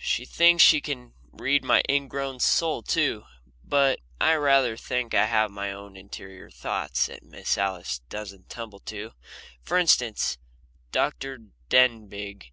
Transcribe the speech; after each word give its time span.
She 0.00 0.24
thinks 0.26 0.64
she 0.64 0.80
can 0.80 1.12
read 1.30 1.62
my 1.62 1.80
ingrown 1.88 2.40
soul 2.40 2.82
too 2.82 3.22
but 3.62 4.00
I 4.20 4.34
rather 4.34 4.76
think 4.76 5.14
I 5.14 5.26
have 5.26 5.52
my 5.52 5.70
own 5.70 5.96
interior 5.96 6.50
thoughts 6.50 7.06
that 7.06 7.22
Miss 7.22 7.56
Alice 7.56 8.00
doesn't 8.08 8.48
tumble 8.48 8.80
to. 8.80 9.12
For 9.62 9.78
instance, 9.78 10.38
Dr. 10.90 11.38
Denbigh. 11.68 12.50